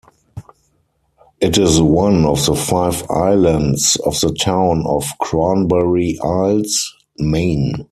It 1.41 1.59
is 1.59 1.79
one 1.79 2.25
of 2.25 2.43
the 2.47 2.55
five 2.55 3.07
islands 3.11 3.97
of 4.03 4.19
the 4.19 4.33
town 4.33 4.83
of 4.87 5.07
Cranberry 5.19 6.17
Isles, 6.23 6.91
Maine. 7.19 7.75